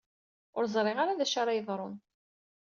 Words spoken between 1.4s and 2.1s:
ara yeḍrun.